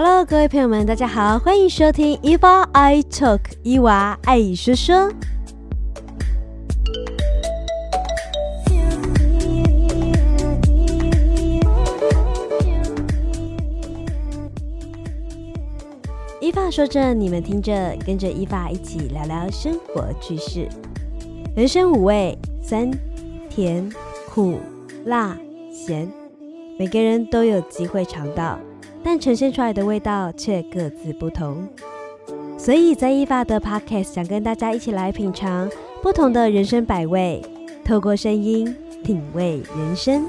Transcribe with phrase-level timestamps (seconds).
[0.00, 5.10] Hello，各位朋友们，大家好，欢迎收听 Eva I Talk，伊娃爱说说。
[16.40, 20.68] 伊娃说着，你们听着，跟着伊娃一起聊聊生活趣事。
[21.56, 22.88] 人生五味：酸、
[23.50, 23.92] 甜、
[24.32, 24.60] 苦、
[25.06, 25.36] 辣、
[25.72, 26.08] 咸，
[26.78, 28.60] 每个人都有机会尝到。
[29.02, 31.68] 但呈现出来的味道却各自不同，
[32.58, 35.70] 所以在伊发的 Podcast 想跟大家一起来品尝
[36.02, 37.42] 不同的人生百味，
[37.84, 40.26] 透过声音品味人生。